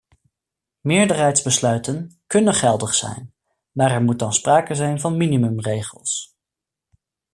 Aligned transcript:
Meerderheidsbesluiten 0.81 2.21
kunnen 2.27 2.53
geldig 2.53 2.93
zijn, 2.95 3.33
maar 3.71 3.91
er 3.91 4.01
moet 4.03 4.19
dan 4.19 4.33
sprake 4.33 4.73
zijn 4.75 4.99
van 4.99 5.17
minimumregels. 5.17 6.35